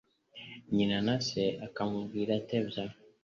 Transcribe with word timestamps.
nyina 0.75 0.97
na 1.07 1.15
we 1.29 1.43
akamubwira 1.67 2.31
atebya 2.39 2.83